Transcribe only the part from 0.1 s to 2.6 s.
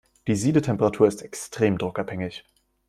Die Siedetemperatur ist extrem druckabhängig.